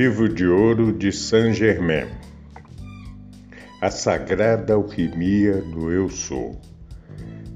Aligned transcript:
Livro 0.00 0.30
de 0.30 0.46
ouro 0.46 0.94
de 0.94 1.12
Saint 1.12 1.52
Germain. 1.52 2.08
A 3.82 3.90
sagrada 3.90 4.72
alquimia 4.72 5.60
do 5.60 5.92
Eu 5.92 6.08
Sou. 6.08 6.58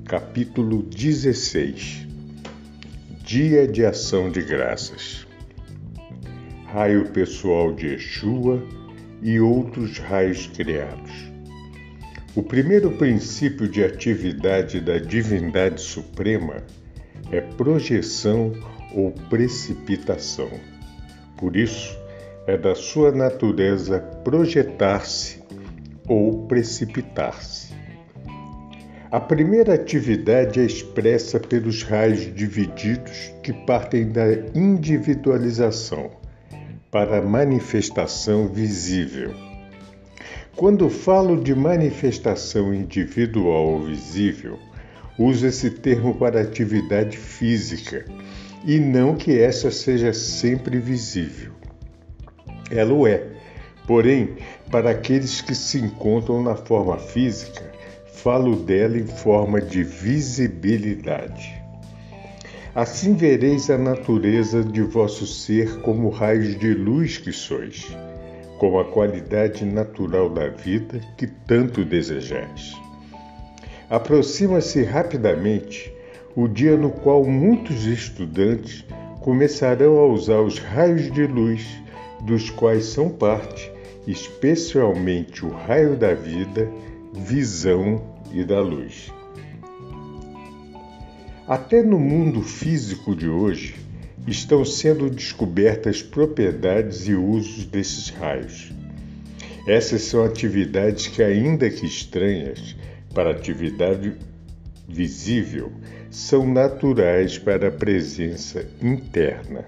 Capítulo 0.04 0.82
16. 0.82 2.06
Dia 3.24 3.66
de 3.66 3.86
ação 3.86 4.30
de 4.30 4.42
graças. 4.42 5.26
Raio 6.66 7.08
pessoal 7.12 7.72
de 7.72 7.86
Yeshua 7.86 8.62
e 9.22 9.40
outros 9.40 9.98
raios 9.98 10.46
criados. 10.46 11.12
O 12.36 12.42
primeiro 12.42 12.90
princípio 12.98 13.66
de 13.66 13.82
atividade 13.82 14.82
da 14.82 14.98
divindade 14.98 15.80
suprema 15.80 16.62
é 17.32 17.40
projeção 17.40 18.52
ou 18.94 19.12
precipitação. 19.30 20.50
Por 21.38 21.56
isso, 21.56 22.03
é 22.46 22.56
da 22.56 22.74
sua 22.74 23.10
natureza 23.10 24.00
projetar-se 24.22 25.42
ou 26.06 26.46
precipitar-se. 26.46 27.72
A 29.10 29.20
primeira 29.20 29.74
atividade 29.74 30.60
é 30.60 30.64
expressa 30.64 31.38
pelos 31.38 31.82
raios 31.82 32.34
divididos 32.34 33.32
que 33.42 33.52
partem 33.52 34.10
da 34.10 34.26
individualização 34.54 36.10
para 36.90 37.18
a 37.18 37.22
manifestação 37.22 38.48
visível. 38.48 39.32
Quando 40.56 40.90
falo 40.90 41.40
de 41.40 41.54
manifestação 41.54 42.74
individual 42.74 43.66
ou 43.66 43.84
visível, 43.84 44.58
uso 45.18 45.46
esse 45.46 45.70
termo 45.70 46.14
para 46.14 46.40
atividade 46.40 47.16
física 47.16 48.04
e 48.64 48.78
não 48.78 49.14
que 49.14 49.38
essa 49.38 49.70
seja 49.70 50.12
sempre 50.12 50.78
visível. 50.78 51.52
Ela 52.70 52.92
o 52.92 53.06
é. 53.06 53.22
Porém, 53.86 54.36
para 54.70 54.90
aqueles 54.90 55.40
que 55.40 55.54
se 55.54 55.78
encontram 55.78 56.42
na 56.42 56.56
forma 56.56 56.96
física, 56.96 57.62
falo 58.06 58.56
dela 58.56 58.96
em 58.96 59.06
forma 59.06 59.60
de 59.60 59.84
visibilidade. 59.84 61.62
Assim 62.74 63.14
vereis 63.14 63.70
a 63.70 63.78
natureza 63.78 64.64
de 64.64 64.82
vosso 64.82 65.26
ser 65.26 65.80
como 65.82 66.08
raios 66.08 66.58
de 66.58 66.74
luz 66.74 67.18
que 67.18 67.32
sois, 67.32 67.86
com 68.58 68.80
a 68.80 68.84
qualidade 68.84 69.64
natural 69.64 70.28
da 70.30 70.48
vida 70.48 71.00
que 71.16 71.26
tanto 71.26 71.84
desejais. 71.84 72.74
Aproxima-se 73.88 74.82
rapidamente 74.82 75.92
o 76.34 76.48
dia 76.48 76.76
no 76.76 76.90
qual 76.90 77.22
muitos 77.24 77.84
estudantes 77.86 78.84
começarão 79.20 79.98
a 79.98 80.06
usar 80.06 80.40
os 80.40 80.58
raios 80.58 81.12
de 81.12 81.26
luz 81.26 81.83
dos 82.22 82.50
quais 82.50 82.86
são 82.86 83.08
parte, 83.08 83.70
especialmente 84.06 85.44
o 85.44 85.50
raio 85.50 85.96
da 85.96 86.14
vida, 86.14 86.70
visão 87.12 88.02
e 88.32 88.44
da 88.44 88.60
luz. 88.60 89.12
Até 91.46 91.82
no 91.82 91.98
mundo 91.98 92.42
físico 92.42 93.14
de 93.14 93.28
hoje 93.28 93.74
estão 94.26 94.64
sendo 94.64 95.10
descobertas 95.10 96.02
propriedades 96.02 97.06
e 97.06 97.14
usos 97.14 97.66
desses 97.66 98.08
raios. 98.08 98.72
Essas 99.66 100.02
são 100.02 100.24
atividades 100.24 101.06
que, 101.06 101.22
ainda 101.22 101.68
que 101.68 101.86
estranhas 101.86 102.74
para 103.14 103.30
a 103.30 103.32
atividade 103.32 104.14
visível, 104.88 105.72
são 106.10 106.46
naturais 106.50 107.38
para 107.38 107.68
a 107.68 107.72
presença 107.72 108.66
interna. 108.80 109.66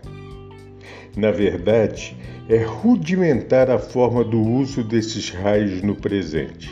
Na 1.16 1.30
verdade, 1.30 2.14
é 2.46 2.58
rudimentar 2.58 3.70
a 3.70 3.78
forma 3.78 4.22
do 4.22 4.38
uso 4.38 4.84
desses 4.84 5.30
raios 5.30 5.80
no 5.80 5.96
presente. 5.96 6.68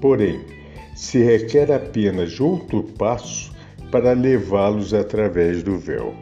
Porém, 0.00 0.40
se 0.94 1.18
requer 1.18 1.72
apenas 1.72 2.38
outro 2.38 2.84
passo 2.96 3.52
para 3.90 4.12
levá-los 4.12 4.94
através 4.94 5.64
do 5.64 5.76
véu. 5.76 6.14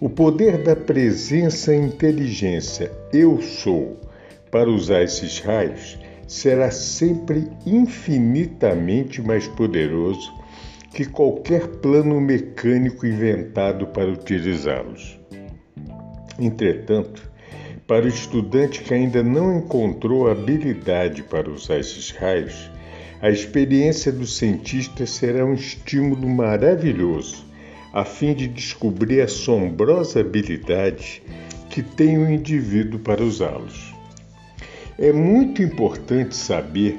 O 0.00 0.08
poder 0.08 0.62
da 0.62 0.74
presença 0.74 1.74
e 1.74 1.78
inteligência 1.78 2.90
eu 3.12 3.40
sou 3.42 4.00
para 4.50 4.70
usar 4.70 5.02
esses 5.02 5.40
raios 5.40 5.98
será 6.26 6.70
sempre 6.70 7.46
infinitamente 7.66 9.20
mais 9.20 9.46
poderoso 9.48 10.32
que 10.92 11.04
qualquer 11.04 11.66
plano 11.66 12.20
mecânico 12.20 13.06
inventado 13.06 13.86
para 13.88 14.10
utilizá-los. 14.10 15.18
Entretanto, 16.38 17.22
para 17.86 18.04
o 18.04 18.08
estudante 18.08 18.82
que 18.82 18.92
ainda 18.92 19.22
não 19.22 19.58
encontrou 19.58 20.30
habilidade 20.30 21.22
para 21.22 21.50
usar 21.50 21.78
esses 21.78 22.10
raios, 22.10 22.70
a 23.22 23.30
experiência 23.30 24.12
do 24.12 24.26
cientista 24.26 25.06
será 25.06 25.44
um 25.44 25.54
estímulo 25.54 26.28
maravilhoso 26.28 27.46
a 27.92 28.04
fim 28.04 28.34
de 28.34 28.46
descobrir 28.46 29.22
a 29.22 29.24
assombrosa 29.24 30.20
habilidade 30.20 31.22
que 31.70 31.82
tem 31.82 32.18
o 32.18 32.30
indivíduo 32.30 33.00
para 33.00 33.22
usá-los. 33.22 33.94
É 34.98 35.12
muito 35.12 35.62
importante 35.62 36.36
saber 36.36 36.98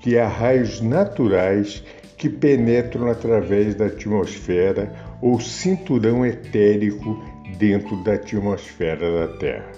que 0.00 0.16
há 0.16 0.28
raios 0.28 0.80
naturais 0.80 1.82
que 2.16 2.28
penetram 2.28 3.10
através 3.10 3.74
da 3.74 3.86
atmosfera 3.86 4.92
ou 5.20 5.40
cinturão 5.40 6.24
etérico 6.24 7.20
dentro 7.58 7.96
da 8.02 8.14
atmosfera 8.14 9.26
da 9.26 9.36
Terra. 9.38 9.72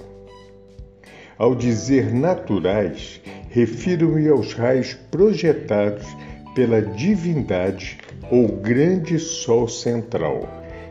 Ao 1.37 1.55
dizer 1.55 2.13
naturais, 2.13 3.21
refiro-me 3.51 4.29
aos 4.29 4.55
raios 4.55 4.95
projetados 5.11 6.07
pela 6.55 6.83
divindade 6.83 7.99
ou 8.31 8.49
grande 8.49 9.19
Sol 9.19 9.69
central, 9.69 10.49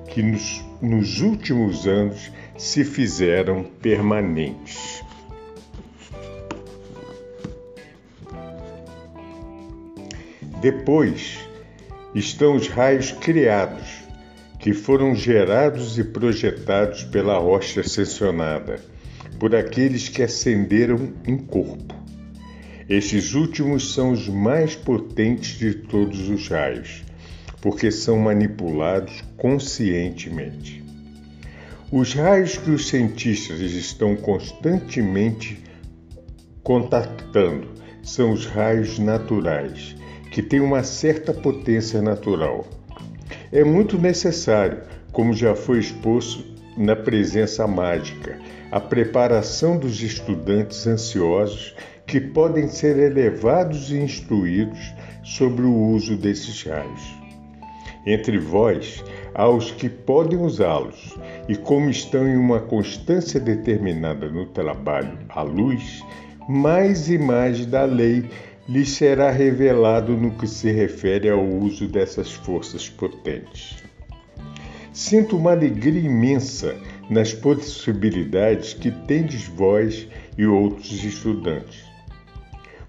que 0.08 0.24
nos, 0.24 0.64
nos 0.82 1.22
últimos 1.22 1.86
anos 1.86 2.32
se 2.58 2.84
fizeram 2.84 3.64
permanentes. 3.82 5.04
Depois 10.62 11.38
estão 12.16 12.56
os 12.56 12.68
raios 12.68 13.12
criados, 13.12 13.97
que 14.60 14.74
foram 14.74 15.16
gerados 15.16 15.98
e 15.98 16.04
projetados 16.04 17.04
pela 17.04 17.38
rocha 17.38 17.82
ascensionada 17.82 18.80
por 19.40 19.56
aqueles 19.56 20.10
que 20.10 20.24
ascenderam 20.24 21.14
em 21.26 21.38
corpo. 21.38 21.94
Estes 22.90 23.34
últimos 23.34 23.94
são 23.94 24.12
os 24.12 24.28
mais 24.28 24.76
potentes 24.76 25.60
de 25.60 25.74
todos 25.74 26.30
os 26.30 26.48
raios, 26.48 27.04
porque 27.62 27.92
são 27.92 28.18
manipulados 28.18 29.24
conscientemente. 29.36 30.84
Os 31.92 32.14
raios 32.14 32.58
que 32.58 32.72
os 32.72 32.88
cientistas 32.88 33.60
estão 33.60 34.16
constantemente 34.16 35.62
contactando 36.64 37.68
são 38.04 38.32
os 38.32 38.46
raios 38.46 39.00
naturais, 39.00 39.96
que 40.32 40.42
têm 40.42 40.60
uma 40.60 40.84
certa 40.84 41.34
potência 41.34 42.02
natural. 42.02 42.66
É 43.52 43.64
muito 43.64 43.98
necessário, 43.98 44.82
como 45.12 45.34
já 45.34 45.56
foi 45.56 45.80
exposto 45.80 46.44
na 46.78 46.96
presença 46.96 47.66
mágica, 47.66 48.38
a 48.72 48.80
preparação 48.80 49.78
dos 49.78 50.02
estudantes 50.02 50.86
ansiosos 50.86 51.74
que 52.06 52.20
podem 52.20 52.68
ser 52.68 52.98
elevados 52.98 53.90
e 53.92 53.98
instruídos 53.98 54.94
sobre 55.24 55.66
o 55.66 55.74
uso 55.74 56.18
desses 56.18 56.62
raios. 56.64 57.18
Entre 58.06 58.38
vós, 58.38 59.04
há 59.34 59.50
os 59.50 59.72
que 59.72 59.90
podem 59.90 60.40
usá-los, 60.40 61.18
e 61.48 61.56
como 61.56 61.90
estão 61.90 62.28
em 62.28 62.38
uma 62.38 62.60
constância 62.60 63.40
determinada 63.40 64.30
no 64.30 64.46
trabalho 64.46 65.18
à 65.30 65.42
luz, 65.42 66.04
mais 66.48 67.10
e 67.10 67.18
mais 67.18 67.66
da 67.66 67.84
lei 67.84 68.30
lhes 68.68 68.90
será 68.90 69.32
revelado 69.32 70.18
no 70.18 70.32
que 70.32 70.48
se 70.48 70.72
refere 70.72 71.30
ao 71.30 71.44
uso 71.44 71.88
dessas 71.88 72.32
forças 72.32 72.90
potentes. 72.90 73.78
Sinto 74.92 75.38
uma 75.38 75.52
alegria 75.52 76.02
imensa 76.02 76.76
nas 77.10 77.34
possibilidades 77.34 78.74
que 78.74 78.92
tendes 78.92 79.48
vós 79.48 80.08
e 80.38 80.46
outros 80.46 81.04
estudantes. 81.04 81.86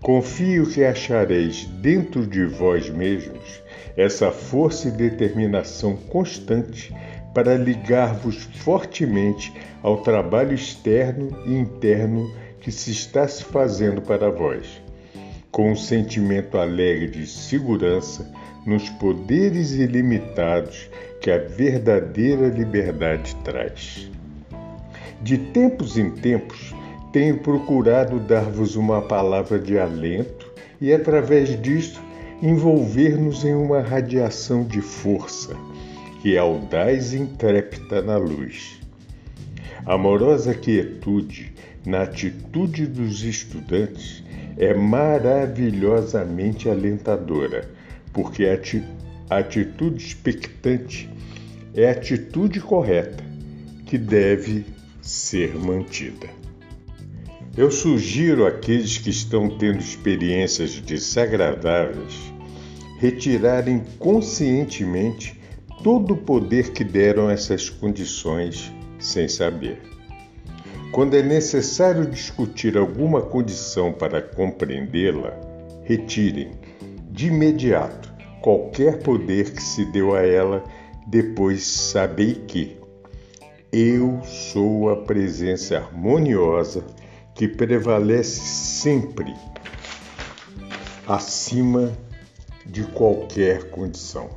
Confio 0.01 0.67
que 0.67 0.85
achareis 0.85 1.65
dentro 1.83 2.27
de 2.27 2.45
vós 2.47 2.89
mesmos 2.89 3.63
essa 3.97 4.31
força 4.31 4.89
e 4.89 4.93
determinação 4.93 5.97
constante 5.97 6.95
para 7.35 7.57
ligar-vos 7.57 8.49
fortemente 8.55 9.53
ao 9.83 9.99
trabalho 9.99 10.55
externo 10.55 11.37
e 11.45 11.53
interno 11.53 12.33
que 12.61 12.73
se 12.73 12.91
está 12.91 13.27
se 13.29 13.45
fazendo 13.45 14.01
para 14.01 14.31
vós, 14.31 14.81
com 15.59 15.73
um 15.73 15.77
sentimento 15.77 16.57
alegre 16.57 17.09
de 17.09 17.27
segurança 17.27 18.33
nos 18.65 18.89
poderes 18.91 19.73
ilimitados 19.73 20.89
que 21.21 21.33
a 21.33 21.39
verdadeira 21.39 22.47
liberdade 22.47 23.35
traz. 23.43 24.09
De 25.21 25.37
tempos 25.37 25.99
em 25.99 26.13
tempos, 26.13 26.73
tenho 27.13 27.39
procurado 27.39 28.21
dar-vos 28.21 28.77
uma 28.77 29.03
palavra 29.03 29.59
de 29.59 29.77
alento 29.77 30.49
e, 30.81 30.93
através 30.93 31.61
disto, 31.61 32.01
envolver-nos 32.41 33.45
em 33.45 33.57
uma 33.57 33.81
radiação 33.81 34.63
de 34.63 34.81
força 34.81 35.57
que 36.23 36.37
é 36.37 36.39
audaz 36.39 37.13
e 37.13 37.19
intrépida 37.19 38.01
na 38.01 38.17
luz. 38.17 38.79
Amorosa 39.85 40.55
quietude 40.55 41.53
na 41.85 42.03
atitude 42.03 42.87
dos 42.87 43.25
estudantes 43.25 44.23
é 44.59 44.75
maravilhosamente 44.75 46.69
alentadora, 46.69 47.71
porque 48.13 48.45
a 49.31 49.39
atitude 49.39 50.05
expectante 50.05 51.09
é 51.75 51.89
a 51.89 51.93
atitude 51.93 52.61
correta 52.61 53.23
que 53.87 53.97
deve 53.97 54.67
ser 55.01 55.55
mantida. 55.55 56.27
Eu 57.57 57.71
sugiro 57.71 58.47
àqueles 58.47 58.99
que 58.99 59.11
estão 59.11 59.49
tendo 59.57 59.79
experiências 59.79 60.81
desagradáveis 60.81 62.33
retirarem 62.99 63.85
conscientemente 63.99 65.41
todo 65.83 66.15
o 66.15 66.17
poder 66.17 66.73
que 66.73 66.83
deram 66.83 67.31
essas 67.31 67.71
condições 67.71 68.73
sem 68.99 69.29
saber. 69.29 69.98
Quando 70.93 71.15
é 71.15 71.23
necessário 71.23 72.07
discutir 72.07 72.77
alguma 72.77 73.21
condição 73.21 73.93
para 73.93 74.23
compreendê-la, 74.23 75.39
retirem 75.85 76.53
de 77.11 77.29
imediato 77.29 78.13
qualquer 78.41 79.03
poder 79.03 79.53
que 79.53 79.63
se 79.63 79.85
deu 79.85 80.15
a 80.15 80.23
ela, 80.23 80.65
depois 81.07 81.67
sabei 81.67 82.35
que 82.35 82.79
eu 83.71 84.23
sou 84.25 84.91
a 84.91 84.97
presença 84.97 85.77
harmoniosa 85.77 86.85
que 87.35 87.47
prevalece 87.47 88.41
sempre 88.41 89.35
acima 91.07 91.93
de 92.65 92.85
qualquer 92.85 93.71
condição. 93.71 94.31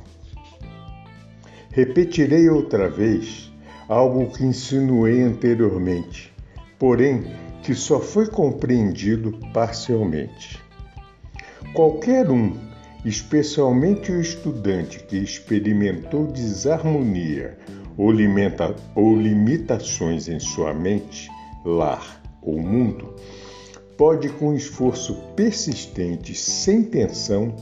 Repetirei 1.70 2.48
outra 2.48 2.88
vez 2.88 3.50
algo 3.88 4.30
que 4.30 4.44
insinuei 4.44 5.22
anteriormente, 5.22 6.31
porém 6.82 7.22
que 7.62 7.76
só 7.76 8.00
foi 8.00 8.26
compreendido 8.26 9.38
parcialmente. 9.54 10.60
Qualquer 11.74 12.28
um, 12.28 12.54
especialmente 13.04 14.10
o 14.10 14.20
estudante 14.20 14.98
que 15.04 15.16
experimentou 15.16 16.26
desarmonia 16.26 17.56
ou, 17.96 18.10
limita 18.10 18.74
ou 18.96 19.16
limitações 19.16 20.26
em 20.26 20.40
sua 20.40 20.74
mente, 20.74 21.30
lar 21.64 22.20
ou 22.42 22.60
mundo, 22.60 23.14
pode, 23.96 24.28
com 24.30 24.52
esforço 24.52 25.14
persistente, 25.36 26.34
sem 26.34 26.82
tensão, 26.82 27.54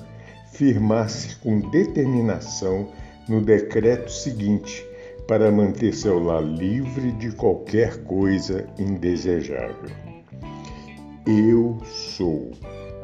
firmar-se 0.50 1.36
com 1.36 1.60
determinação 1.68 2.88
no 3.28 3.42
decreto 3.42 4.10
seguinte 4.10 4.82
para 5.30 5.48
manter 5.48 5.94
seu 5.94 6.18
lar 6.18 6.42
livre 6.42 7.12
de 7.12 7.30
qualquer 7.30 8.02
coisa 8.02 8.66
indesejável. 8.76 9.88
Eu 11.24 11.78
sou 11.84 12.50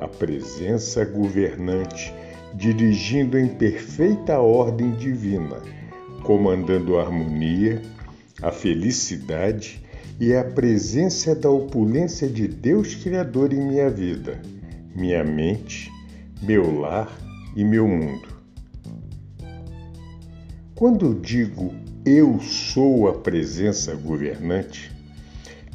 a 0.01 0.09
presença 0.09 1.05
governante 1.05 2.13
dirigindo 2.53 3.39
em 3.39 3.47
perfeita 3.47 4.41
ordem 4.41 4.91
divina, 4.97 5.63
comandando 6.25 6.99
a 6.99 7.03
harmonia, 7.03 7.81
a 8.43 8.51
felicidade 8.51 9.81
e 10.19 10.35
a 10.35 10.43
presença 10.43 11.33
da 11.33 11.49
opulência 11.49 12.29
de 12.29 12.49
Deus 12.49 12.97
Criador 12.97 13.53
em 13.53 13.69
minha 13.69 13.89
vida, 13.89 14.43
minha 14.97 15.23
mente, 15.23 15.93
meu 16.43 16.81
lar 16.81 17.09
e 17.55 17.63
meu 17.63 17.87
mundo. 17.87 18.27
Quando 20.75 21.15
digo 21.15 21.86
eu 22.07 22.39
sou 22.41 23.09
a 23.09 23.15
presença 23.15 23.93
governante, 23.97 24.93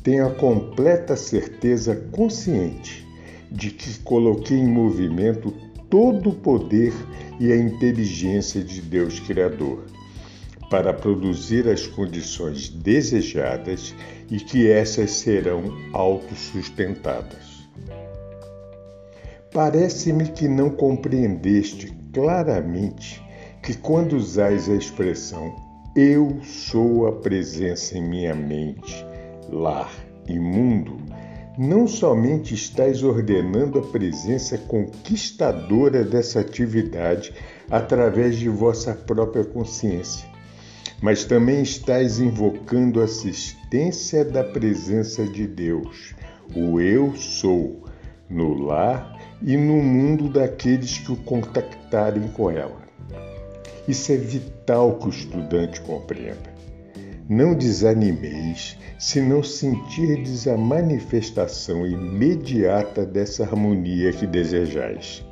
tenho 0.01 0.25
a 0.25 0.33
completa 0.33 1.17
certeza 1.17 1.93
consciente 1.93 3.05
de 3.51 3.69
que 3.69 3.99
coloquei 3.99 4.57
em 4.57 4.65
movimento 4.65 5.53
todo 5.89 6.29
o 6.29 6.35
poder 6.35 6.93
e 7.37 7.51
a 7.51 7.57
inteligência 7.57 8.63
de 8.63 8.81
Deus 8.81 9.19
Criador 9.19 9.83
para 10.69 10.93
produzir 10.93 11.67
as 11.67 11.85
condições 11.85 12.69
desejadas 12.69 13.93
e 14.29 14.39
que 14.39 14.71
essas 14.71 15.11
serão 15.11 15.65
autossustentadas. 15.91 17.67
Parece-me 19.53 20.29
que 20.29 20.47
não 20.47 20.69
compreendeste 20.69 21.91
claramente 22.13 23.21
que 23.61 23.75
quando 23.75 24.13
usais 24.13 24.69
a 24.69 24.75
expressão 24.75 25.70
eu 25.95 26.39
sou 26.41 27.05
a 27.05 27.11
presença 27.11 27.97
em 27.97 28.01
minha 28.01 28.33
mente, 28.33 29.05
lar 29.49 29.91
e 30.25 30.39
mundo, 30.39 30.97
não 31.57 31.85
somente 31.85 32.53
estáis 32.53 33.03
ordenando 33.03 33.77
a 33.77 33.81
presença 33.81 34.57
conquistadora 34.57 36.05
dessa 36.05 36.39
atividade 36.39 37.33
através 37.69 38.37
de 38.37 38.47
vossa 38.47 38.93
própria 38.93 39.43
consciência, 39.43 40.29
mas 41.01 41.25
também 41.25 41.61
estáis 41.61 42.21
invocando 42.21 43.01
a 43.01 43.03
assistência 43.03 44.23
da 44.23 44.45
presença 44.45 45.25
de 45.25 45.45
Deus, 45.45 46.15
o 46.55 46.79
Eu 46.79 47.13
sou, 47.17 47.83
no 48.29 48.53
lar 48.53 49.19
e 49.41 49.57
no 49.57 49.83
mundo 49.83 50.29
daqueles 50.29 50.99
que 50.99 51.11
o 51.11 51.17
contactarem 51.17 52.29
com 52.29 52.49
ela. 52.49 52.80
Isso 53.91 54.13
é 54.13 54.15
vital 54.15 54.97
que 54.99 55.07
o 55.07 55.09
estudante 55.09 55.81
compreenda. 55.81 56.49
Não 57.27 57.53
desanimeis 57.53 58.77
se 58.97 59.19
não 59.19 59.43
sentirdes 59.43 60.47
a 60.47 60.55
manifestação 60.55 61.85
imediata 61.85 63.05
dessa 63.05 63.43
harmonia 63.43 64.13
que 64.13 64.25
desejais. 64.25 65.25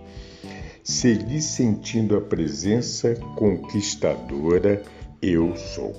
Segui 0.83 1.41
sentindo 1.41 2.17
a 2.17 2.21
presença 2.21 3.15
conquistadora 3.37 4.83
Eu 5.21 5.55
sou. 5.55 5.95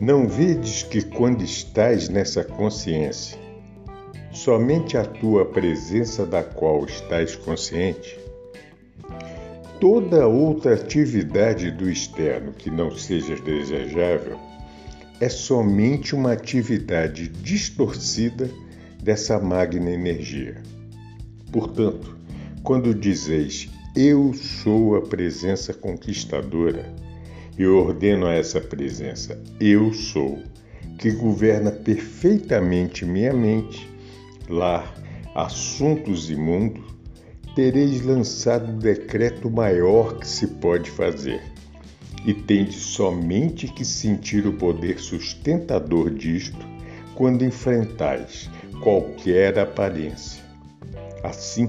Não 0.00 0.26
vedes 0.26 0.82
que 0.82 1.02
quando 1.02 1.44
estás 1.44 2.08
nessa 2.08 2.42
consciência, 2.42 3.38
somente 4.32 4.96
a 4.96 5.04
tua 5.04 5.44
presença 5.44 6.24
da 6.24 6.42
qual 6.42 6.86
estás 6.86 7.36
consciente 7.36 8.27
toda 9.80 10.26
outra 10.26 10.74
atividade 10.74 11.70
do 11.70 11.88
externo 11.88 12.52
que 12.52 12.70
não 12.70 12.90
seja 12.90 13.36
desejável 13.36 14.38
é 15.20 15.28
somente 15.28 16.14
uma 16.14 16.32
atividade 16.32 17.28
distorcida 17.28 18.50
dessa 19.02 19.38
magna 19.38 19.90
energia. 19.90 20.56
Portanto, 21.52 22.16
quando 22.62 22.94
dizeis 22.94 23.68
eu 23.96 24.32
sou 24.34 24.96
a 24.96 25.02
presença 25.02 25.72
conquistadora, 25.72 26.84
eu 27.58 27.78
ordeno 27.78 28.26
a 28.26 28.34
essa 28.34 28.60
presença 28.60 29.40
eu 29.60 29.92
sou, 29.92 30.38
que 30.98 31.10
governa 31.10 31.70
perfeitamente 31.70 33.04
minha 33.04 33.32
mente, 33.32 33.88
lar, 34.48 34.94
assuntos 35.34 36.30
e 36.30 36.36
mundo, 36.36 36.97
tereis 37.58 38.02
lançado 38.02 38.70
o 38.70 38.78
decreto 38.78 39.50
maior 39.50 40.20
que 40.20 40.28
se 40.28 40.46
pode 40.46 40.88
fazer, 40.92 41.42
e 42.24 42.32
tendes 42.32 42.76
somente 42.76 43.66
que 43.66 43.84
sentir 43.84 44.46
o 44.46 44.52
poder 44.52 45.00
sustentador 45.00 46.08
disto 46.08 46.64
quando 47.16 47.44
enfrentais 47.44 48.48
qualquer 48.80 49.58
aparência. 49.58 50.40
Assim, 51.24 51.68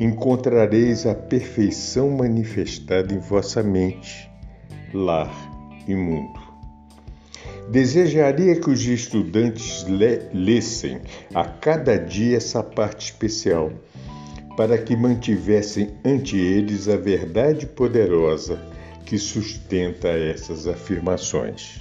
encontrareis 0.00 1.06
a 1.06 1.14
perfeição 1.14 2.10
manifestada 2.10 3.14
em 3.14 3.20
vossa 3.20 3.62
mente, 3.62 4.28
lar 4.92 5.32
e 5.86 5.94
mundo. 5.94 6.40
Desejaria 7.70 8.56
que 8.56 8.68
os 8.68 8.84
estudantes 8.84 9.86
lessem 10.34 11.00
a 11.32 11.44
cada 11.44 11.96
dia 11.96 12.36
essa 12.36 12.64
parte 12.64 13.12
especial, 13.12 13.70
para 14.60 14.76
que 14.76 14.94
mantivessem 14.94 15.88
ante 16.04 16.36
eles 16.36 16.86
a 16.86 16.94
verdade 16.94 17.64
poderosa 17.64 18.60
que 19.06 19.16
sustenta 19.16 20.08
essas 20.08 20.66
afirmações. 20.66 21.80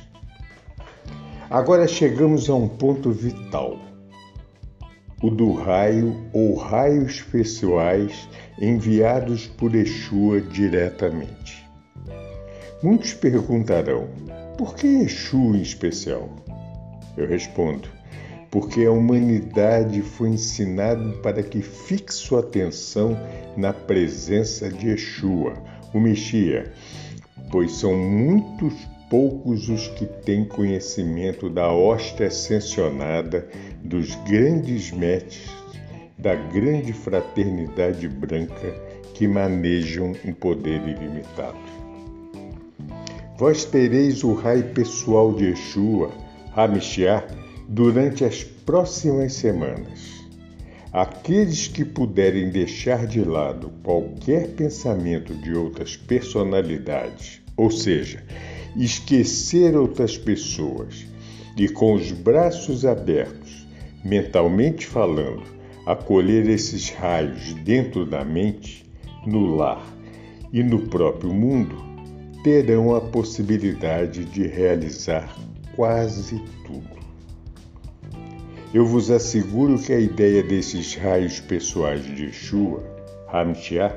Agora 1.50 1.86
chegamos 1.90 2.50
a 2.50 2.56
um 2.56 2.70
ponto 2.70 3.12
vital: 3.12 3.78
o 5.22 5.30
do 5.30 5.52
raio 5.52 6.26
ou 6.32 6.56
raios 6.56 7.22
pessoais 7.22 8.30
enviados 8.62 9.46
por 9.46 9.76
Yeshua 9.76 10.40
diretamente. 10.40 11.68
Muitos 12.82 13.14
perguntarão: 13.14 14.08
por 14.58 14.74
que 14.74 14.88
Exu 14.88 15.54
em 15.54 15.62
especial? 15.62 16.30
Eu 17.18 17.28
respondo: 17.28 17.90
porque 18.52 18.86
a 18.86 18.92
humanidade 18.92 20.02
foi 20.02 20.30
ensinada 20.30 21.12
para 21.22 21.44
que 21.44 21.62
fixe 21.62 22.18
sua 22.18 22.40
atenção 22.40 23.18
na 23.56 23.72
presença 23.72 24.70
de 24.70 24.90
Yeshua, 24.90 25.54
o 25.94 26.00
Messias, 26.00 26.70
pois 27.52 27.72
são 27.74 27.96
muitos 27.96 28.74
poucos 29.10 29.70
os 29.70 29.88
que 29.90 30.06
têm 30.06 30.46
conhecimento 30.46 31.50
da 31.50 31.72
hóstia 31.72 32.28
ascensionada 32.28 33.48
dos 33.84 34.16
grandes 34.28 34.92
mestres 34.92 35.50
da 36.18 36.36
grande 36.36 36.92
fraternidade 36.92 38.08
branca 38.08 38.76
que 39.14 39.28
manejam 39.28 40.14
um 40.26 40.34
poder 40.34 40.82
ilimitado. 40.82 41.58
Vós 43.38 43.64
tereis 43.64 44.24
o 44.24 44.34
raio 44.34 44.66
pessoal 44.74 45.34
de 45.34 45.46
Yeshua, 45.46 46.12
Hamishiach, 46.54 47.34
durante 47.72 48.26
as 48.26 48.44
próximas 48.44 49.34
semanas. 49.34 50.26
Aqueles 50.92 51.68
que 51.68 51.86
puderem 51.86 52.50
deixar 52.50 53.06
de 53.06 53.24
lado 53.24 53.72
qualquer 53.84 54.48
pensamento 54.56 55.36
de 55.36 55.54
outras 55.54 55.96
personalidades, 55.96 57.44
ou 57.56 57.70
seja, 57.70 58.24
esquecer 58.76 59.78
outras 59.78 60.18
pessoas 60.18 61.06
e 61.56 61.70
com 61.70 61.94
os 61.94 62.12
braços 62.12 62.86
abertos, 62.86 63.68
mentalmente 64.04 64.88
falando, 64.88 65.44
acolher 65.86 66.50
esses 66.50 66.90
raios 66.90 67.54
dentro 67.64 68.04
da 68.04 68.26
mente, 68.26 68.84
no 69.28 69.56
lar 69.56 69.86
e 70.52 70.64
no 70.64 70.88
próprio 70.88 71.32
mundo, 71.32 71.76
terão 72.44 72.96
a 72.96 73.02
possibilidade 73.02 74.26
de 74.26 74.48
realizar 74.48 75.38
quase 75.76 76.40
tudo. 76.66 76.99
Eu 78.72 78.86
vos 78.86 79.10
asseguro 79.10 79.80
que 79.80 79.92
a 79.92 80.00
ideia 80.00 80.44
desses 80.44 80.94
raios 80.94 81.40
pessoais 81.40 82.04
de 82.04 82.26
Yeshua, 82.26 82.84
Hamshiach, 83.34 83.96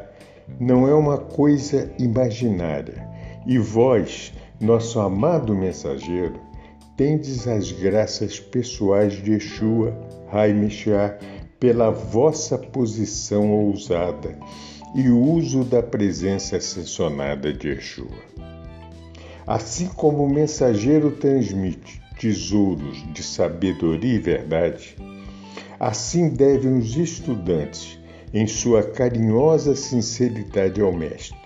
não 0.59 0.89
é 0.89 0.95
uma 0.95 1.19
coisa 1.19 1.93
imaginária, 1.99 3.07
e 3.47 3.59
vós, 3.59 4.33
nosso 4.59 4.99
amado 4.99 5.55
mensageiro, 5.55 6.41
tendes 6.97 7.47
as 7.47 7.71
graças 7.71 8.41
pessoais 8.41 9.13
de 9.23 9.33
Yeshua, 9.35 9.95
Hamshiach, 10.33 11.23
pela 11.61 11.91
vossa 11.91 12.57
posição 12.57 13.51
ousada 13.53 14.39
e 14.95 15.11
uso 15.11 15.65
da 15.65 15.83
presença 15.83 16.57
ascensionada 16.57 17.53
de 17.53 17.69
Yeshua. 17.69 18.33
Assim 19.47 19.89
como 19.89 20.25
o 20.25 20.31
mensageiro 20.31 21.11
transmite 21.11 22.02
tesouros 22.23 23.03
de 23.13 23.21
sabedoria 23.21 24.15
e 24.15 24.19
verdade, 24.21 24.97
assim 25.81 26.29
devem 26.29 26.79
os 26.79 26.97
estudantes, 26.97 27.99
em 28.33 28.47
sua 28.47 28.81
carinhosa 28.81 29.75
sinceridade 29.75 30.81
ao 30.81 30.93
Mestre 30.93 31.37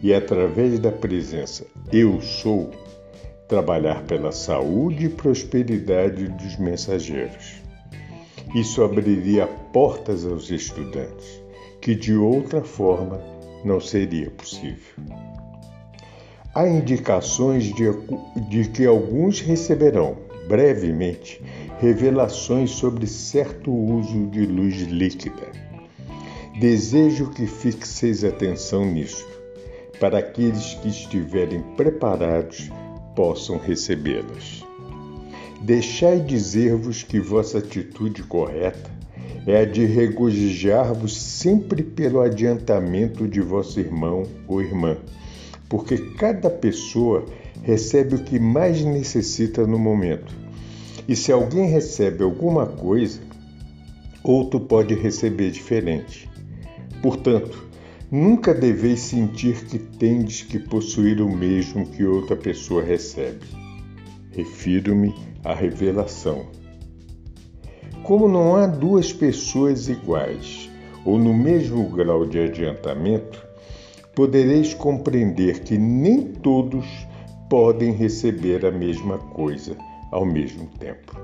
e 0.00 0.14
através 0.14 0.78
da 0.78 0.92
presença 0.92 1.66
Eu 1.92 2.20
Sou, 2.20 2.70
trabalhar 3.48 4.04
pela 4.04 4.30
saúde 4.30 5.06
e 5.06 5.08
prosperidade 5.08 6.28
dos 6.28 6.56
mensageiros. 6.58 7.60
Isso 8.54 8.84
abriria 8.84 9.48
portas 9.72 10.24
aos 10.24 10.48
estudantes, 10.48 11.42
que 11.80 11.92
de 11.96 12.14
outra 12.14 12.62
forma 12.62 13.20
não 13.64 13.80
seria 13.80 14.30
possível. 14.30 14.94
Há 16.52 16.66
indicações 16.66 17.72
de, 17.72 17.84
de 18.48 18.68
que 18.68 18.84
alguns 18.84 19.40
receberão, 19.40 20.16
brevemente, 20.48 21.40
revelações 21.78 22.72
sobre 22.72 23.06
certo 23.06 23.72
uso 23.72 24.26
de 24.26 24.46
luz 24.46 24.80
líquida. 24.82 25.46
Desejo 26.58 27.30
que 27.30 27.46
fixeis 27.46 28.24
atenção 28.24 28.84
nisto, 28.84 29.30
para 30.00 30.18
aqueles 30.18 30.74
que 30.74 30.88
estiverem 30.88 31.62
preparados 31.76 32.68
possam 33.14 33.56
recebê-las. 33.56 34.64
Deixai 35.60 36.18
dizer-vos 36.18 37.04
que 37.04 37.20
vossa 37.20 37.58
atitude 37.58 38.24
correta 38.24 38.90
é 39.46 39.58
a 39.58 39.64
de 39.64 39.84
regozijar-vos 39.84 41.16
sempre 41.16 41.84
pelo 41.84 42.20
adiantamento 42.20 43.28
de 43.28 43.40
vosso 43.40 43.78
irmão 43.78 44.24
ou 44.48 44.60
irmã 44.60 44.96
porque 45.70 45.96
cada 46.16 46.50
pessoa 46.50 47.24
recebe 47.62 48.16
o 48.16 48.24
que 48.24 48.40
mais 48.40 48.84
necessita 48.84 49.64
no 49.64 49.78
momento. 49.78 50.34
E 51.08 51.14
se 51.14 51.30
alguém 51.30 51.70
recebe 51.70 52.24
alguma 52.24 52.66
coisa, 52.66 53.20
outro 54.24 54.58
pode 54.58 54.94
receber 54.94 55.52
diferente. 55.52 56.28
Portanto, 57.00 57.68
nunca 58.10 58.52
deveis 58.52 58.98
sentir 58.98 59.64
que 59.64 59.78
tendes 59.78 60.42
que 60.42 60.58
possuir 60.58 61.20
o 61.20 61.30
mesmo 61.30 61.86
que 61.86 62.04
outra 62.04 62.34
pessoa 62.36 62.82
recebe. 62.82 63.46
Refiro-me 64.32 65.14
à 65.44 65.54
revelação. 65.54 66.46
Como 68.02 68.28
não 68.28 68.56
há 68.56 68.66
duas 68.66 69.12
pessoas 69.12 69.88
iguais 69.88 70.68
ou 71.04 71.16
no 71.16 71.32
mesmo 71.32 71.88
grau 71.90 72.26
de 72.26 72.40
adiantamento, 72.40 73.49
podereis 74.14 74.74
compreender 74.74 75.60
que 75.60 75.78
nem 75.78 76.22
todos 76.22 76.86
podem 77.48 77.92
receber 77.92 78.64
a 78.64 78.70
mesma 78.70 79.18
coisa 79.18 79.76
ao 80.10 80.24
mesmo 80.24 80.66
tempo. 80.78 81.16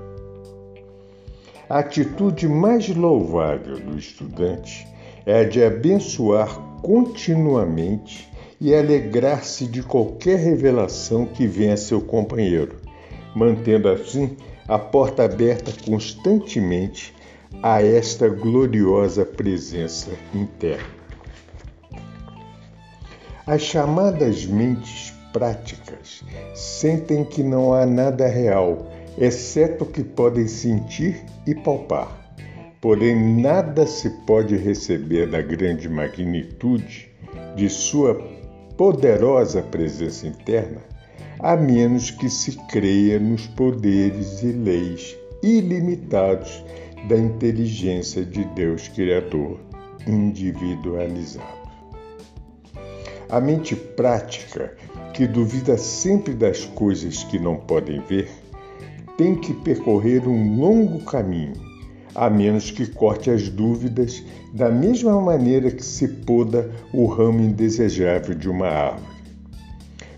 A 1.69 1.79
atitude 1.79 2.47
mais 2.47 2.87
louvável 2.87 3.77
do 3.79 3.97
estudante 3.97 4.87
é 5.25 5.41
a 5.41 5.43
de 5.43 5.63
abençoar 5.63 6.57
continuamente 6.81 8.29
e 8.59 8.73
alegrar-se 8.73 9.67
de 9.67 9.83
qualquer 9.83 10.39
revelação 10.39 11.25
que 11.25 11.45
venha 11.45 11.73
a 11.73 11.77
seu 11.77 12.01
companheiro, 12.01 12.77
mantendo 13.35 13.89
assim 13.89 14.37
a 14.67 14.79
porta 14.79 15.23
aberta 15.23 15.71
constantemente 15.85 17.13
a 17.61 17.81
esta 17.81 18.27
gloriosa 18.27 19.25
presença 19.25 20.11
interna. 20.33 20.96
As 23.47 23.61
chamadas 23.61 24.45
mentes 24.45 25.13
práticas 25.31 26.21
sentem 26.53 27.23
que 27.23 27.41
não 27.41 27.73
há 27.73 27.85
nada 27.85 28.27
real, 28.27 28.91
exceto 29.17 29.85
o 29.85 29.87
que 29.87 30.03
podem 30.03 30.49
sentir 30.49 31.23
e 31.45 31.55
palpar. 31.55 32.35
Porém, 32.81 33.41
nada 33.41 33.87
se 33.87 34.09
pode 34.25 34.57
receber 34.57 35.29
da 35.29 35.41
grande 35.41 35.87
magnitude 35.87 37.09
de 37.55 37.69
sua 37.69 38.15
poderosa 38.75 39.61
presença 39.61 40.27
interna, 40.27 40.81
a 41.39 41.55
menos 41.55 42.11
que 42.11 42.29
se 42.29 42.57
creia 42.67 43.17
nos 43.17 43.47
poderes 43.47 44.43
e 44.43 44.51
leis 44.51 45.15
ilimitados 45.41 46.65
da 47.07 47.15
inteligência 47.15 48.25
de 48.25 48.43
Deus 48.43 48.89
Criador 48.89 49.57
individualizado. 50.05 51.66
A 53.29 53.41
mente 53.41 53.75
prática, 53.75 54.73
que 55.13 55.27
duvida 55.27 55.77
sempre 55.77 56.33
das 56.33 56.63
coisas 56.63 57.23
que 57.23 57.37
não 57.37 57.57
podem 57.57 57.99
ver, 58.01 58.29
tem 59.17 59.35
que 59.35 59.53
percorrer 59.53 60.25
um 60.27 60.57
longo 60.57 61.03
caminho, 61.03 61.53
a 62.15 62.29
menos 62.29 62.71
que 62.71 62.87
corte 62.87 63.29
as 63.29 63.49
dúvidas 63.49 64.23
da 64.53 64.69
mesma 64.69 65.19
maneira 65.19 65.69
que 65.69 65.83
se 65.83 66.07
poda 66.07 66.71
o 66.93 67.05
ramo 67.05 67.41
indesejável 67.41 68.33
de 68.33 68.49
uma 68.49 68.67
árvore. 68.67 69.17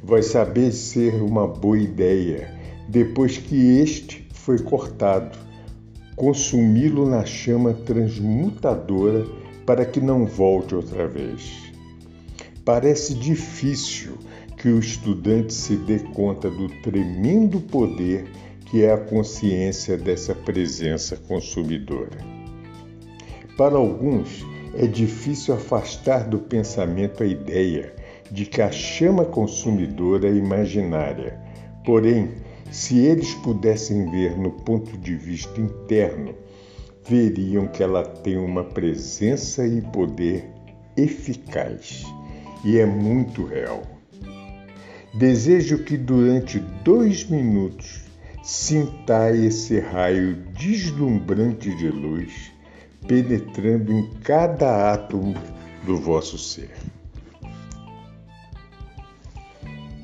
Vai 0.03 0.21
saber 0.21 0.71
ser 0.71 1.15
uma 1.15 1.47
boa 1.47 1.79
ideia, 1.79 2.53
depois 2.87 3.37
que 3.37 3.79
este 3.79 4.27
foi 4.33 4.59
cortado, 4.59 5.35
consumi-lo 6.15 7.09
na 7.09 7.25
chama 7.25 7.73
transmutadora 7.73 9.25
para 9.65 9.83
que 9.85 9.99
não 9.99 10.25
volte 10.25 10.75
outra 10.75 11.07
vez. 11.07 11.68
Parece 12.71 13.15
difícil 13.15 14.15
que 14.55 14.69
o 14.69 14.77
estudante 14.77 15.51
se 15.51 15.75
dê 15.75 15.97
conta 15.97 16.51
do 16.51 16.69
tremendo 16.83 17.59
poder 17.59 18.25
que 18.67 18.83
é 18.83 18.93
a 18.93 18.97
consciência 18.97 19.97
dessa 19.97 20.35
presença 20.35 21.17
consumidora. 21.17 22.15
Para 23.57 23.75
alguns, 23.75 24.45
é 24.75 24.85
difícil 24.85 25.55
afastar 25.55 26.29
do 26.29 26.37
pensamento 26.37 27.23
a 27.23 27.25
ideia 27.25 27.91
de 28.29 28.45
que 28.45 28.61
a 28.61 28.71
chama 28.71 29.25
consumidora 29.25 30.27
é 30.27 30.35
imaginária. 30.35 31.41
Porém, 31.83 32.29
se 32.69 32.99
eles 32.99 33.33
pudessem 33.33 34.11
ver 34.11 34.37
no 34.37 34.51
ponto 34.51 34.95
de 34.95 35.15
vista 35.15 35.59
interno, 35.59 36.35
veriam 37.03 37.65
que 37.65 37.81
ela 37.81 38.03
tem 38.03 38.37
uma 38.37 38.63
presença 38.63 39.65
e 39.65 39.81
poder 39.81 40.47
eficaz 40.95 42.05
e 42.63 42.77
é 42.77 42.85
muito 42.85 43.45
real. 43.45 43.83
Desejo 45.13 45.83
que 45.83 45.97
durante 45.97 46.59
dois 46.83 47.25
minutos 47.25 48.01
sintai 48.43 49.45
esse 49.45 49.79
raio 49.79 50.35
deslumbrante 50.53 51.75
de 51.75 51.89
luz 51.89 52.51
penetrando 53.07 53.91
em 53.91 54.09
cada 54.23 54.93
átomo 54.93 55.33
do 55.85 55.97
vosso 55.97 56.37
ser. 56.37 56.71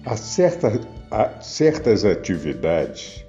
Há, 0.05 0.15
certa, 0.15 0.79
há 1.12 1.41
certas 1.41 2.05
atividades 2.05 3.24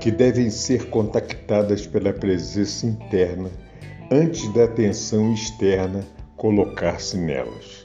que 0.00 0.10
devem 0.10 0.50
ser 0.50 0.88
contactadas 0.90 1.86
pela 1.86 2.12
presença 2.12 2.86
interna 2.86 3.50
antes 4.10 4.52
da 4.52 4.64
atenção 4.64 5.32
externa 5.32 6.04
colocar-se 6.36 7.16
nelas. 7.16 7.81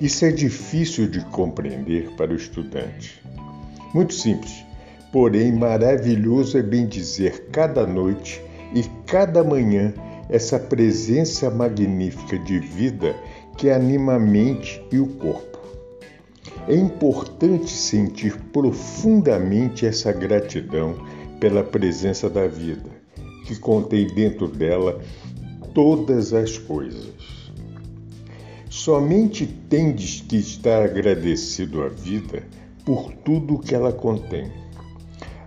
Isso 0.00 0.24
é 0.24 0.30
difícil 0.30 1.06
de 1.06 1.20
compreender 1.26 2.10
para 2.16 2.32
o 2.32 2.36
estudante. 2.36 3.22
Muito 3.92 4.14
simples, 4.14 4.64
porém 5.12 5.52
maravilhoso 5.52 6.56
é 6.56 6.62
bem 6.62 6.86
dizer 6.86 7.48
cada 7.52 7.86
noite 7.86 8.40
e 8.74 8.82
cada 9.06 9.44
manhã 9.44 9.92
essa 10.30 10.58
presença 10.58 11.50
magnífica 11.50 12.38
de 12.38 12.58
vida 12.60 13.14
que 13.58 13.68
anima 13.68 14.14
a 14.14 14.18
mente 14.18 14.82
e 14.90 14.98
o 14.98 15.06
corpo. 15.06 15.58
É 16.66 16.74
importante 16.74 17.70
sentir 17.70 18.38
profundamente 18.52 19.84
essa 19.84 20.12
gratidão 20.12 20.96
pela 21.38 21.62
presença 21.62 22.30
da 22.30 22.46
vida, 22.46 22.88
que 23.46 23.56
contém 23.56 24.06
dentro 24.06 24.48
dela 24.48 24.98
todas 25.74 26.32
as 26.32 26.56
coisas. 26.56 27.19
Somente 28.70 29.48
tendes 29.68 30.20
que 30.20 30.36
estar 30.36 30.82
agradecido 30.84 31.82
à 31.82 31.88
vida 31.88 32.44
por 32.84 33.12
tudo 33.12 33.58
que 33.58 33.74
ela 33.74 33.92
contém. 33.92 34.48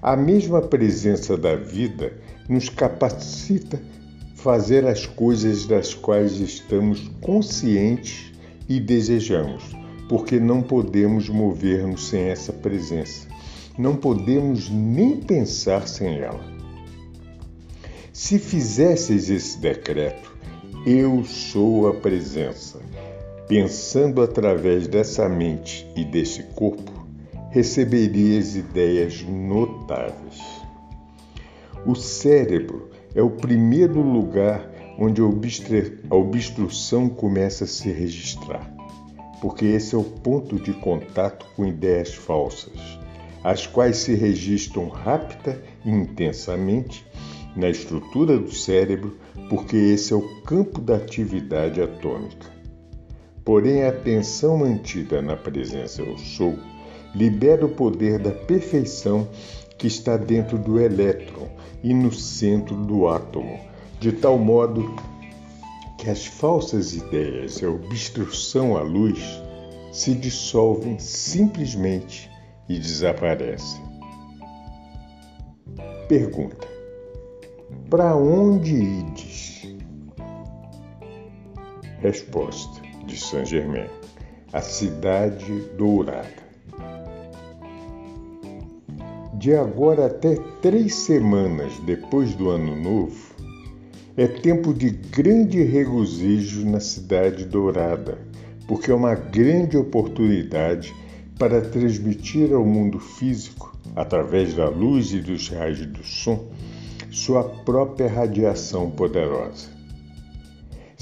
A 0.01 0.17
mesma 0.17 0.61
presença 0.61 1.37
da 1.37 1.55
vida 1.55 2.17
nos 2.49 2.67
capacita 2.67 3.81
fazer 4.35 4.85
as 4.85 5.05
coisas 5.05 5.65
das 5.65 5.93
quais 5.93 6.33
estamos 6.41 7.09
conscientes 7.21 8.33
e 8.67 8.77
desejamos, 8.77 9.63
porque 10.09 10.37
não 10.37 10.61
podemos 10.61 11.29
mover-nos 11.29 12.09
sem 12.09 12.23
essa 12.23 12.51
presença. 12.51 13.29
Não 13.77 13.95
podemos 13.95 14.69
nem 14.69 15.15
pensar 15.15 15.87
sem 15.87 16.19
ela. 16.19 16.43
Se 18.11 18.37
fizesseis 18.37 19.29
esse 19.29 19.57
decreto, 19.59 20.33
eu 20.85 21.23
sou 21.23 21.87
a 21.87 21.93
presença, 21.93 22.81
pensando 23.47 24.21
através 24.21 24.87
dessa 24.87 25.27
mente 25.27 25.85
e 25.95 26.05
desse 26.05 26.43
corpo, 26.55 26.91
receberias 27.51 28.55
ideias 28.55 29.21
notáveis. 29.23 30.41
O 31.85 31.93
cérebro 31.93 32.89
é 33.13 33.21
o 33.21 33.29
primeiro 33.29 34.01
lugar 34.01 34.71
onde 34.97 35.21
a 35.21 36.15
obstrução 36.15 37.09
começa 37.09 37.65
a 37.65 37.67
se 37.67 37.91
registrar, 37.91 38.73
porque 39.41 39.65
esse 39.65 39.93
é 39.93 39.97
o 39.97 40.03
ponto 40.03 40.55
de 40.55 40.71
contato 40.73 41.45
com 41.55 41.65
ideias 41.65 42.13
falsas, 42.13 42.79
as 43.43 43.67
quais 43.67 43.97
se 43.97 44.15
registram 44.15 44.87
rápida 44.87 45.61
e 45.83 45.89
intensamente 45.89 47.05
na 47.55 47.69
estrutura 47.69 48.37
do 48.37 48.53
cérebro, 48.53 49.17
porque 49.49 49.75
esse 49.75 50.13
é 50.13 50.15
o 50.15 50.41
campo 50.43 50.79
da 50.79 50.95
atividade 50.95 51.81
atômica. 51.81 52.52
Porém, 53.45 53.83
a 53.83 53.89
atenção 53.89 54.57
mantida 54.57 55.21
na 55.21 55.35
presença 55.35 56.01
eu 56.01 56.17
sou 56.17 56.57
libera 57.13 57.65
o 57.65 57.69
poder 57.69 58.17
da 58.17 58.31
perfeição 58.31 59.27
que 59.77 59.85
está 59.85 60.15
dentro 60.15 60.57
do 60.57 60.79
elétron 60.79 61.49
e 61.83 61.93
no 61.93 62.11
centro 62.11 62.75
do 62.75 63.07
átomo, 63.07 63.59
de 63.99 64.13
tal 64.13 64.37
modo 64.37 64.95
que 65.97 66.09
as 66.09 66.25
falsas 66.25 66.93
ideias 66.93 67.61
e 67.61 67.65
a 67.65 67.69
obstrução 67.69 68.77
à 68.77 68.81
luz 68.81 69.21
se 69.91 70.13
dissolvem 70.13 70.97
simplesmente 70.97 72.31
e 72.69 72.79
desaparecem. 72.79 73.81
Pergunta: 76.07 76.67
Para 77.89 78.15
onde 78.15 78.73
ides? 78.73 79.75
Resposta 81.99 82.82
de 83.05 83.17
Saint 83.17 83.45
Germain: 83.45 83.87
A 84.51 84.61
cidade 84.61 85.61
dourada. 85.77 86.43
de 89.43 89.53
agora 89.53 90.05
até 90.05 90.37
três 90.61 90.95
semanas 90.95 91.77
depois 91.79 92.33
do 92.33 92.49
Ano 92.49 92.81
Novo, 92.81 93.35
é 94.15 94.25
tempo 94.25 94.73
de 94.73 94.89
grande 94.89 95.61
regozijo 95.61 96.65
na 96.65 96.79
Cidade 96.79 97.43
Dourada, 97.43 98.17
porque 98.65 98.89
é 98.89 98.95
uma 98.95 99.15
grande 99.15 99.75
oportunidade 99.75 100.95
para 101.37 101.59
transmitir 101.59 102.53
ao 102.53 102.63
mundo 102.63 102.99
físico, 102.99 103.77
através 103.97 104.53
da 104.53 104.69
luz 104.69 105.11
e 105.11 105.19
dos 105.19 105.49
raios 105.49 105.85
do 105.87 106.05
som, 106.05 106.47
sua 107.11 107.43
própria 107.43 108.07
radiação 108.07 108.89
poderosa. 108.91 109.72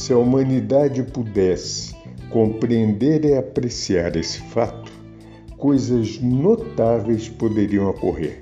Se 0.01 0.11
a 0.13 0.17
humanidade 0.17 1.03
pudesse 1.03 1.95
compreender 2.31 3.23
e 3.23 3.37
apreciar 3.37 4.15
esse 4.15 4.39
fato, 4.39 4.91
coisas 5.59 6.19
notáveis 6.19 7.29
poderiam 7.29 7.87
ocorrer. 7.87 8.41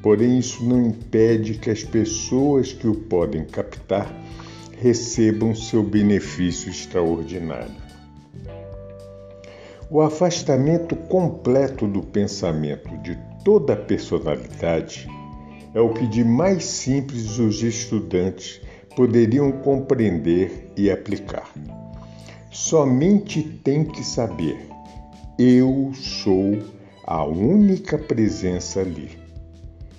Porém, 0.00 0.38
isso 0.38 0.64
não 0.64 0.86
impede 0.86 1.54
que 1.54 1.70
as 1.70 1.82
pessoas 1.82 2.72
que 2.72 2.86
o 2.86 2.94
podem 2.94 3.44
captar 3.44 4.14
recebam 4.80 5.56
seu 5.56 5.82
benefício 5.82 6.70
extraordinário. 6.70 7.74
O 9.90 10.00
afastamento 10.00 10.94
completo 10.94 11.88
do 11.88 12.00
pensamento 12.00 12.96
de 12.98 13.18
toda 13.44 13.72
a 13.72 13.76
personalidade 13.76 15.08
é 15.74 15.80
o 15.80 15.92
que 15.92 16.06
de 16.06 16.22
mais 16.22 16.64
simples 16.64 17.40
os 17.40 17.60
estudantes 17.60 18.64
poderiam 18.96 19.52
compreender 19.52 20.72
e 20.76 20.90
aplicar. 20.90 21.52
Somente 22.50 23.42
tem 23.42 23.84
que 23.84 24.02
saber 24.02 24.70
eu 25.38 25.92
sou 25.94 26.58
a 27.06 27.22
única 27.22 27.98
presença 27.98 28.80
ali. 28.80 29.10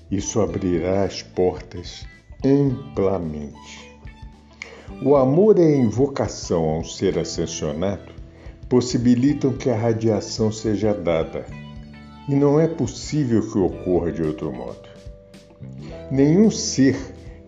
Isso 0.09 0.41
abrirá 0.41 1.03
as 1.03 1.21
portas 1.21 2.03
amplamente. 2.43 3.91
O 5.03 5.15
amor 5.15 5.59
e 5.59 5.61
a 5.61 5.75
invocação 5.75 6.65
a 6.65 6.79
um 6.79 6.83
ser 6.83 7.19
ascensionado 7.19 8.11
possibilitam 8.67 9.53
que 9.53 9.69
a 9.69 9.75
radiação 9.75 10.51
seja 10.51 10.91
dada, 10.91 11.45
e 12.27 12.33
não 12.33 12.59
é 12.59 12.67
possível 12.67 13.47
que 13.47 13.59
ocorra 13.59 14.11
de 14.11 14.23
outro 14.23 14.51
modo. 14.51 14.89
Nenhum 16.09 16.49
ser 16.49 16.97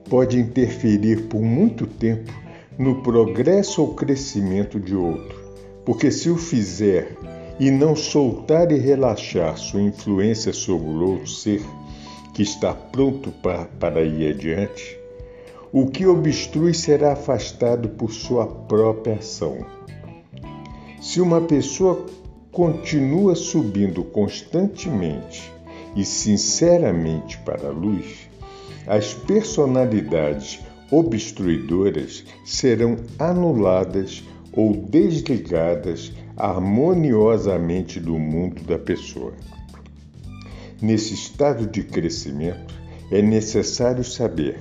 pode 0.10 0.40
interferir 0.40 1.28
por 1.28 1.42
muito 1.42 1.86
tempo 1.86 2.34
no 2.78 3.02
progresso 3.02 3.82
ou 3.82 3.94
crescimento 3.94 4.80
de 4.80 4.96
outro, 4.96 5.38
porque 5.86 6.10
se 6.10 6.30
o 6.30 6.38
fizer 6.38 7.16
e 7.60 7.70
não 7.70 7.96
soltar 7.96 8.72
e 8.72 8.78
relaxar 8.78 9.58
sua 9.58 9.82
influência 9.82 10.54
sobre 10.54 10.88
o 10.88 11.12
outro 11.12 11.28
ser 11.28 11.62
que 12.34 12.42
está 12.42 12.74
pronto 12.74 13.32
para, 13.44 13.66
para 13.66 14.02
ir 14.02 14.34
adiante, 14.34 14.98
o 15.72 15.88
que 15.88 16.08
obstrui 16.08 16.74
será 16.74 17.14
afastado 17.14 17.90
por 17.90 18.12
sua 18.12 18.48
própria 18.48 19.16
ação. 19.16 19.58
Se 21.02 21.20
uma 21.22 21.42
pessoa 21.42 22.06
continua 22.52 23.36
subindo 23.36 24.04
constantemente 24.04 25.52
e 25.96 26.04
sinceramente 26.06 27.38
para 27.40 27.68
a 27.68 27.72
luz, 27.72 28.29
as 28.88 29.14
personalidades 29.14 30.60
obstruidoras 30.92 32.24
serão 32.44 32.98
anuladas 33.18 34.24
ou 34.54 34.76
desligadas 34.76 36.12
harmoniosamente 36.36 38.00
do 38.00 38.18
mundo 38.18 38.64
da 38.64 38.80
pessoa. 38.80 39.34
Nesse 40.82 41.14
estado 41.14 41.68
de 41.68 41.84
crescimento, 41.84 42.74
é 43.12 43.22
necessário 43.22 44.04
saber: 44.04 44.60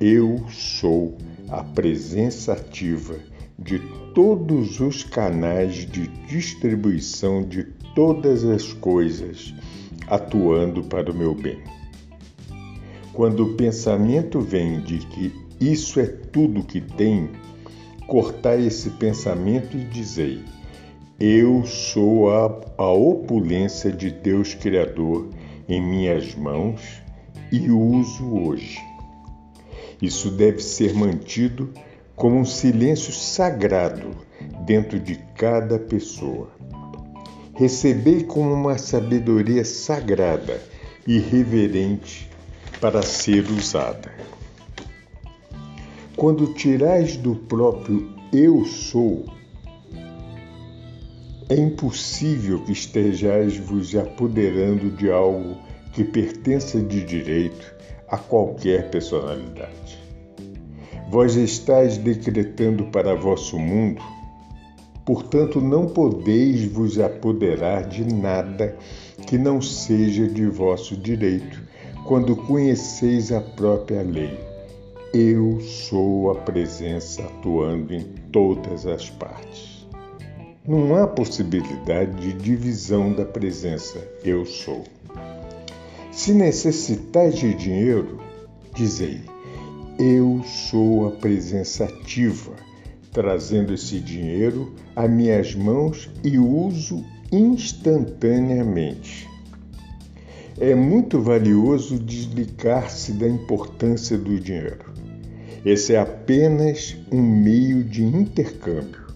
eu 0.00 0.44
sou 0.48 1.16
a 1.48 1.62
presença 1.62 2.52
ativa 2.52 3.16
de 3.58 3.78
todos 4.14 4.80
os 4.80 5.04
canais 5.04 5.86
de 5.86 6.06
distribuição 6.28 7.42
de 7.42 7.64
todas 7.94 8.44
as 8.44 8.72
coisas 8.72 9.54
atuando 10.08 10.82
para 10.84 11.10
o 11.10 11.14
meu 11.14 11.34
bem. 11.34 11.58
Quando 13.12 13.44
o 13.44 13.54
pensamento 13.54 14.40
vem 14.40 14.80
de 14.80 14.98
que 14.98 15.34
isso 15.60 16.00
é 16.00 16.06
tudo 16.06 16.64
que 16.64 16.80
tem, 16.80 17.28
cortai 18.06 18.66
esse 18.66 18.88
pensamento 18.90 19.76
e 19.76 19.84
dizei: 19.84 20.42
Eu 21.20 21.64
sou 21.66 22.30
a, 22.30 22.60
a 22.78 22.90
opulência 22.90 23.92
de 23.92 24.10
Deus 24.10 24.54
Criador 24.54 25.28
em 25.68 25.80
minhas 25.80 26.34
mãos 26.34 27.02
e 27.52 27.70
uso 27.70 28.34
hoje. 28.34 28.78
Isso 30.00 30.30
deve 30.30 30.60
ser 30.60 30.94
mantido 30.94 31.70
como 32.16 32.38
um 32.38 32.46
silêncio 32.46 33.12
sagrado 33.12 34.10
dentro 34.64 34.98
de 34.98 35.16
cada 35.36 35.78
pessoa. 35.78 36.50
Recebei 37.54 38.24
como 38.24 38.52
uma 38.54 38.78
sabedoria 38.78 39.64
sagrada 39.66 40.60
e 41.06 41.18
reverente 41.18 42.31
para 42.80 43.02
ser 43.02 43.48
usada. 43.50 44.12
Quando 46.16 46.54
tirais 46.54 47.16
do 47.16 47.34
próprio 47.34 48.14
eu 48.32 48.64
sou, 48.64 49.24
é 51.48 51.56
impossível 51.56 52.64
que 52.64 52.72
estejais 52.72 53.56
vos 53.58 53.94
apoderando 53.94 54.90
de 54.90 55.10
algo 55.10 55.56
que 55.92 56.02
pertença 56.02 56.80
de 56.80 57.04
direito 57.04 57.74
a 58.08 58.16
qualquer 58.16 58.90
personalidade. 58.90 60.00
Vós 61.10 61.34
estáis 61.34 61.98
decretando 61.98 62.84
para 62.86 63.14
vosso 63.14 63.58
mundo, 63.58 64.00
portanto 65.04 65.60
não 65.60 65.86
podeis 65.86 66.64
vos 66.64 66.98
apoderar 66.98 67.86
de 67.86 68.02
nada 68.04 68.76
que 69.26 69.36
não 69.36 69.60
seja 69.60 70.26
de 70.26 70.46
vosso 70.46 70.96
direito, 70.96 71.60
quando 72.04 72.34
conheceis 72.34 73.30
a 73.32 73.40
própria 73.40 74.02
lei. 74.02 74.38
Eu 75.14 75.60
sou 75.60 76.30
a 76.30 76.34
presença 76.34 77.22
atuando 77.22 77.94
em 77.94 78.02
todas 78.32 78.86
as 78.86 79.10
partes. 79.10 79.86
Não 80.66 80.96
há 80.96 81.06
possibilidade 81.06 82.20
de 82.20 82.32
divisão 82.32 83.12
da 83.12 83.24
presença 83.24 83.98
eu 84.24 84.46
sou. 84.46 84.84
Se 86.10 86.32
necessitais 86.32 87.36
de 87.36 87.54
dinheiro, 87.54 88.20
dizei: 88.74 89.20
Eu 89.98 90.42
sou 90.44 91.08
a 91.08 91.10
presença 91.10 91.84
ativa, 91.84 92.52
trazendo 93.12 93.74
esse 93.74 94.00
dinheiro 94.00 94.72
a 94.96 95.06
minhas 95.08 95.54
mãos 95.54 96.08
e 96.22 96.38
uso 96.38 97.04
instantaneamente. 97.30 99.31
É 100.64 100.76
muito 100.76 101.20
valioso 101.20 101.98
desligar-se 101.98 103.14
da 103.14 103.28
importância 103.28 104.16
do 104.16 104.38
dinheiro. 104.38 104.92
Esse 105.64 105.94
é 105.94 105.98
apenas 105.98 106.96
um 107.10 107.20
meio 107.20 107.82
de 107.82 108.04
intercâmbio. 108.04 109.08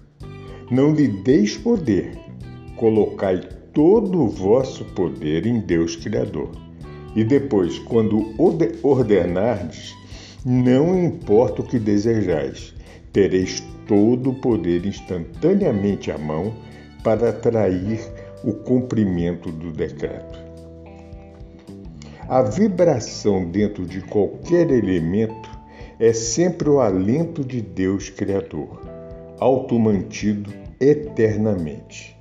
Não 0.69 0.93
lhe 0.93 1.07
deis 1.07 1.57
poder, 1.57 2.19
colocai 2.75 3.49
todo 3.73 4.23
o 4.23 4.29
vosso 4.29 4.85
poder 4.87 5.47
em 5.47 5.61
Deus 5.61 5.95
Criador. 5.95 6.51
E 7.15 7.23
depois, 7.23 7.79
quando 7.79 8.35
ordenardes, 8.83 9.95
não 10.45 10.99
importa 10.99 11.63
o 11.63 11.65
que 11.65 11.79
desejais, 11.79 12.75
tereis 13.13 13.63
todo 13.87 14.31
o 14.31 14.35
poder 14.41 14.85
instantaneamente 14.85 16.11
à 16.11 16.19
mão 16.19 16.53
para 17.05 17.29
atrair 17.29 18.01
o 18.43 18.53
cumprimento 18.53 19.53
do 19.53 19.71
decreto. 19.71 20.46
A 22.29 22.43
vibração 22.43 23.45
dentro 23.45 23.87
de 23.87 24.01
qualquer 24.01 24.69
elemento 24.69 25.49
é 25.97 26.13
sempre 26.13 26.69
o 26.69 26.81
alento 26.81 27.45
de 27.45 27.61
Deus 27.61 28.11
Criador, 28.11 28.81
automantido 29.39 30.53
eternamente. 30.81 32.17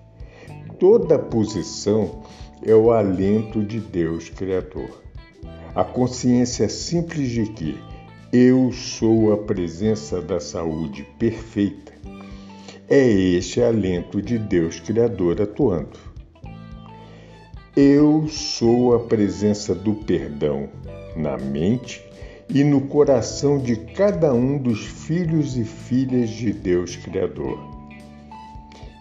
Toda 0.79 1.17
posição 1.17 2.21
é 2.63 2.75
o 2.75 2.91
alento 2.91 3.63
de 3.63 3.79
Deus 3.79 4.29
Criador. 4.29 5.01
A 5.73 5.83
consciência 5.83 6.69
simples 6.69 7.31
de 7.31 7.47
que 7.47 7.79
eu 8.31 8.71
sou 8.71 9.33
a 9.33 9.37
presença 9.37 10.21
da 10.21 10.39
saúde 10.39 11.01
perfeita 11.17 11.93
é 12.87 13.07
este 13.09 13.59
alento 13.59 14.21
de 14.21 14.37
Deus 14.37 14.79
Criador 14.79 15.41
atuando. 15.41 16.14
Eu 17.75 18.29
sou 18.29 18.95
a 18.95 18.99
presença 18.99 19.75
do 19.75 19.95
perdão 19.95 20.69
na 21.13 21.37
mente 21.37 22.01
e 22.47 22.63
no 22.63 22.79
coração 22.79 23.59
de 23.59 23.75
cada 23.75 24.33
um 24.33 24.57
dos 24.57 24.85
filhos 24.85 25.57
e 25.57 25.65
filhas 25.65 26.29
de 26.29 26.53
Deus 26.53 26.95
Criador 26.95 27.59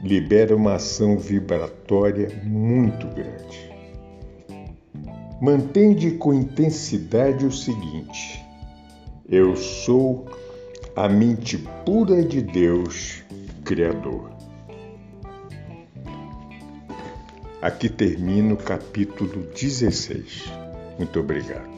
libera 0.02 0.56
uma 0.56 0.74
ação 0.74 1.16
vibratória 1.16 2.42
muito 2.42 3.06
grande. 3.06 3.72
Mantende 5.40 6.10
com 6.10 6.34
intensidade 6.34 7.46
o 7.46 7.52
seguinte: 7.52 8.44
eu 9.28 9.54
sou 9.54 10.26
a 10.96 11.08
mente 11.08 11.58
pura 11.86 12.24
de 12.24 12.42
Deus, 12.42 13.22
Criador. 13.64 14.33
Aqui 17.64 17.88
termina 17.88 18.52
o 18.52 18.58
capítulo 18.58 19.48
16. 19.54 20.52
Muito 20.98 21.18
obrigado. 21.18 21.73